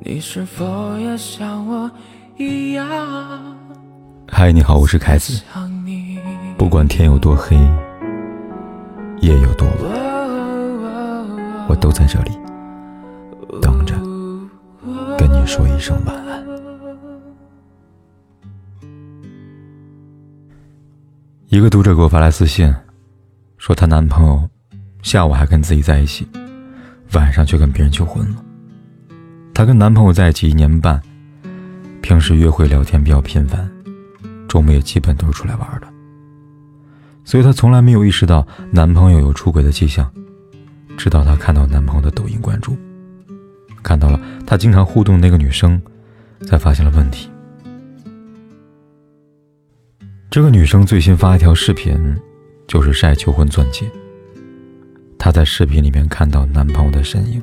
[0.00, 1.90] 你是否也像我
[2.36, 2.86] 一样？
[4.28, 5.42] 嗨，你好，我是凯子。
[6.58, 7.56] 不管天有多黑，
[9.20, 9.90] 夜有多晚，
[11.68, 12.32] 我都在这里
[13.62, 13.94] 等着
[15.16, 16.44] 跟你说一声晚安。
[21.48, 22.74] 一个读者给我发来私信，
[23.58, 24.48] 说她男朋友
[25.02, 26.28] 下午还跟自己在一起，
[27.12, 28.43] 晚上却跟别人求婚了。
[29.54, 31.00] 她跟男朋友在一起一年半，
[32.02, 33.70] 平时约会聊天比较频繁，
[34.48, 35.86] 周末也基本都是出来玩的。
[37.24, 40.12] 所以她从来没有意识到男朋友有出轨的迹象，
[40.96, 42.76] 直到她看到男朋友的抖音关注，
[43.80, 45.80] 看到了他经常互动那个女生，
[46.48, 47.30] 才发现了问题。
[50.30, 51.96] 这个女生最新发一条视频，
[52.66, 53.88] 就是晒求婚钻戒。
[55.16, 57.40] 她在视频里面看到男朋友的身影。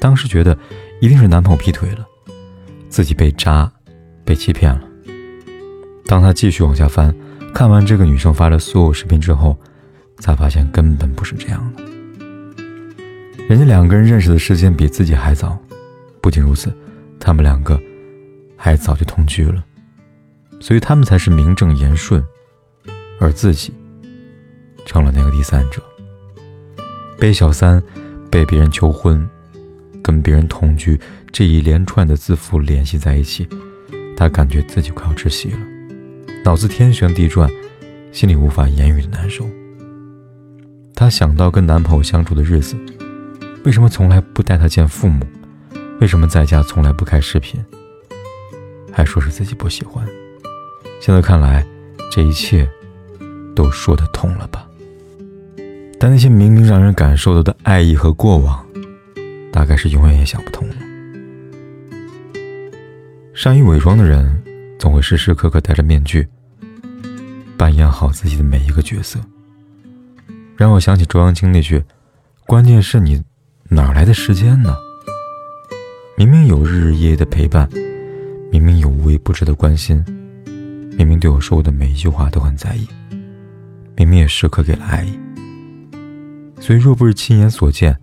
[0.00, 0.56] 当时觉得
[1.00, 2.04] 一定是男朋友劈腿了，
[2.88, 3.70] 自己被渣，
[4.24, 4.82] 被欺骗了。
[6.06, 7.14] 当他继续往下翻，
[7.54, 9.56] 看完这个女生发的所有视频之后，
[10.18, 11.84] 才发现根本不是这样的。
[13.46, 15.58] 人家两个人认识的时间比自己还早，
[16.20, 16.72] 不仅如此，
[17.18, 17.78] 他们两个
[18.56, 19.62] 还早就同居了，
[20.60, 22.24] 所以他们才是名正言顺，
[23.20, 23.72] 而自己
[24.86, 25.82] 成了那个第三者，
[27.18, 27.82] 被小三，
[28.30, 29.28] 被别人求婚。
[30.02, 30.98] 跟别人同居
[31.30, 33.48] 这一连串的字符联系在一起，
[34.16, 35.58] 她感觉自己快要窒息了，
[36.44, 37.48] 脑子天旋地转，
[38.12, 39.46] 心里无法言语的难受。
[40.94, 42.76] 她想到跟男朋友相处的日子，
[43.64, 45.26] 为什么从来不带他见父母？
[46.00, 47.62] 为什么在家从来不开视频？
[48.92, 50.06] 还说是自己不喜欢。
[51.00, 51.64] 现在看来，
[52.10, 52.68] 这一切
[53.54, 54.66] 都说得通了吧？
[55.98, 58.66] 但那些明明让人感受到的爱意和过往。
[59.52, 60.74] 大概是永远也想不通了。
[63.34, 64.42] 善于伪装的人，
[64.78, 66.28] 总会时时刻刻戴着面具，
[67.56, 69.18] 扮演好自己的每一个角色。
[70.56, 71.82] 让我想起周扬青那句
[72.46, 73.22] ：“关键是你
[73.68, 74.76] 哪来的时间呢？
[76.16, 77.66] 明明有日日夜夜的陪伴，
[78.52, 80.04] 明明有无微不至的关心，
[80.98, 82.86] 明明对我说过的每一句话都很在意，
[83.96, 85.18] 明明也时刻给了爱意。
[86.60, 87.96] 所以，若不是亲眼所见。”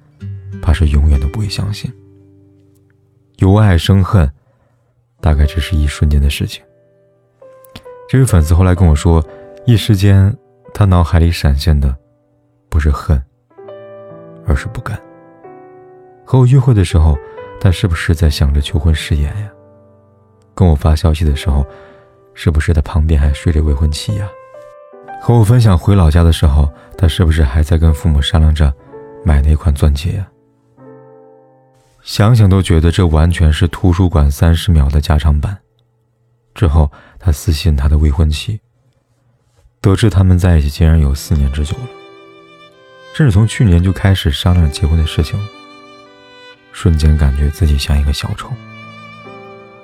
[0.61, 1.91] 怕是永远都不会相信，
[3.37, 4.29] 由爱生恨，
[5.21, 6.63] 大概只是一瞬间的事情。
[8.09, 9.25] 这位粉丝后来跟我说，
[9.65, 10.35] 一时间
[10.73, 11.95] 他脑海里闪现的
[12.69, 13.21] 不是恨，
[14.45, 14.99] 而是不甘。
[16.25, 17.17] 和我约会的时候，
[17.59, 19.51] 他是不是在想着求婚誓言呀？
[20.55, 21.65] 跟我发消息的时候，
[22.33, 24.29] 是不是他旁边还睡着未婚妻呀？
[25.21, 28.73] 和我分享回老家的时候，他是不是还在跟父母商量着
[29.25, 30.27] 买哪款钻戒呀？
[32.07, 35.57] 想想都觉得这完全是图书馆三十秒的加长版。
[36.55, 38.61] 之后，他私信他的未婚妻，
[39.81, 41.83] 得知他们在一起竟然有四年之久了，
[43.13, 45.37] 甚至从去年就开始商量结婚的事情。
[46.71, 48.49] 瞬间感觉自己像一个小丑。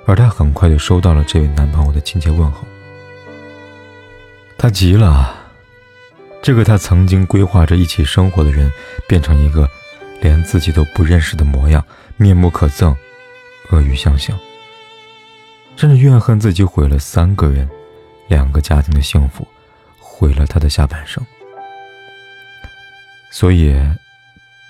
[0.06, 2.66] 而他很快就收到了这位男朋友的亲切问候。
[4.56, 5.36] 他急了，
[6.42, 8.72] 这个他曾经规划着一起生活的人，
[9.06, 9.68] 变成一个
[10.22, 11.84] 连自己都不认识的模样。
[12.16, 12.94] 面目可憎，
[13.70, 14.38] 恶语相向，
[15.76, 17.68] 甚至怨恨自己毁了三个人、
[18.28, 19.46] 两个家庭的幸福，
[19.98, 21.24] 毁了他的下半生。
[23.30, 23.76] 所以，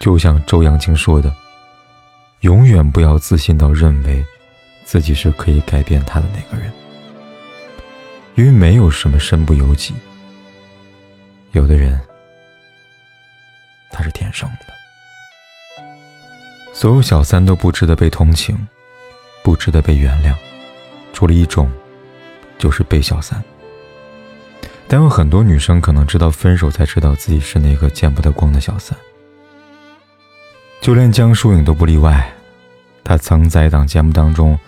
[0.01, 1.31] 就像周扬青说的
[2.41, 4.25] ：“永远不要自信到认为
[4.87, 6.73] 自己是可以改变他的那个人，
[8.37, 9.95] 因为没有什么身不由己。
[11.53, 12.01] 有的人，
[13.91, 14.73] 他是天生的。”
[16.75, 18.59] 所有小三都不值得被同情，
[19.45, 20.35] 不值得被原谅，
[21.13, 21.71] 除了一种，
[22.59, 23.41] 就是被小三。
[24.89, 28.99] 但有很多女生可能直到分手才知道自己是那个见不得光的小三，
[30.81, 32.29] 就连江疏影都不例外。
[33.05, 34.59] 她曾在一档节目当中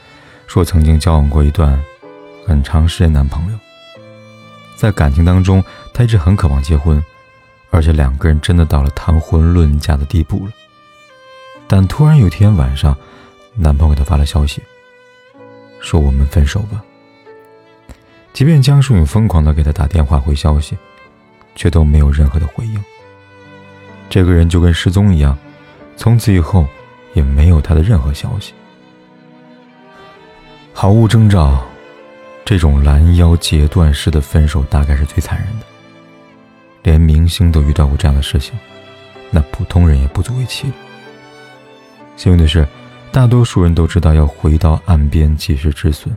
[0.46, 1.76] 说，曾经交往过一段
[2.46, 3.58] 很长时间男朋友，
[4.76, 5.62] 在感情当中，
[5.92, 7.04] 她一直很渴望结婚，
[7.70, 10.52] 而且两个人真的到了谈婚论嫁的地步了。
[11.68, 12.96] 但突然有天晚上，
[13.54, 14.62] 男朋友给她发了消息，
[15.80, 16.82] 说我们分手吧。
[18.32, 20.76] 即便江疏影疯狂的给他打电话回消息，
[21.54, 22.84] 却都没有任何的回应。
[24.10, 25.36] 这个人就跟失踪一样，
[25.96, 26.66] 从此以后
[27.14, 28.52] 也没有他的任何消息，
[30.72, 31.66] 毫无征兆。
[32.44, 35.66] 这种拦腰截断式的分手，大概是最残忍的。
[36.84, 38.56] 连明星都遇到过这样的事情，
[39.32, 40.74] 那普通人也不足为奇了。
[42.16, 42.66] 幸运的是，
[43.12, 46.14] 大多数人都知道要回到岸边及时止损，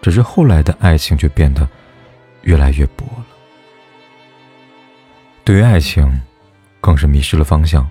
[0.00, 1.68] 只是后来的爱情却变得
[2.42, 3.26] 越来越薄了。
[5.44, 6.20] 对于爱情，
[6.80, 7.88] 更是迷失了方向，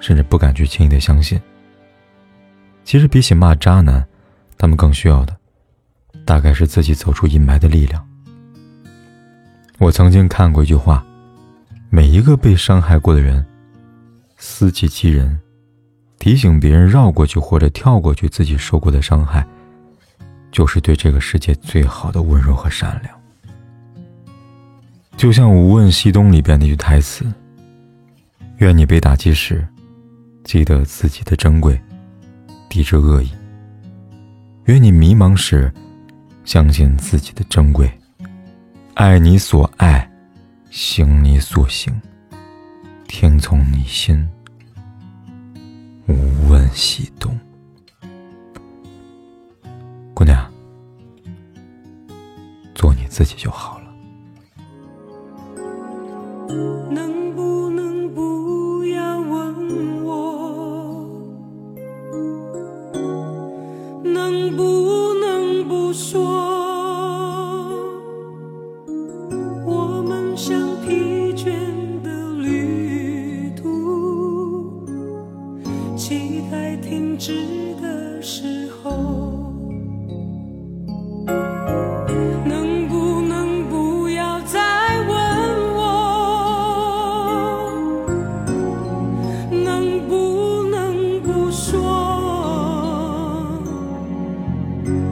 [0.00, 1.40] 甚至不敢去轻易的相信。
[2.84, 4.06] 其实比起骂渣男，
[4.56, 5.36] 他们更需要的，
[6.24, 8.06] 大概是自己走出阴霾的力量。
[9.78, 11.04] 我曾经看过一句话：
[11.90, 13.44] 每一个被伤害过的人，
[14.36, 15.40] 思己及人，
[16.24, 19.46] 提醒别人绕过去或者跳过去自己受过的伤害，
[20.50, 23.14] 就是对这个世界最好的温柔和善良。
[25.18, 27.30] 就像《无问西东》里边那句台词
[28.56, 29.68] ：“愿你被打击时，
[30.44, 31.78] 记得自己的珍贵，
[32.70, 33.28] 抵制恶意；
[34.64, 35.70] 愿你迷茫时，
[36.42, 37.92] 相信自己的珍贵，
[38.94, 40.10] 爱你所爱，
[40.70, 41.92] 行你所行，
[43.06, 44.26] 听从你心，
[46.06, 47.38] 无问西东。”
[50.14, 50.50] 姑娘，
[52.74, 53.84] 做你自己就好了。
[56.90, 61.08] 能不能不要问我？
[64.04, 66.53] 能不能不说？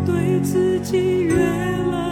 [0.04, 2.11] 对自己越来